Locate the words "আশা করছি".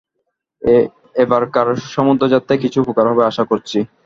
3.25-3.79